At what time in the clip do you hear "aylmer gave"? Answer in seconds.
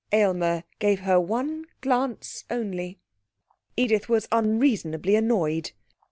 0.11-1.01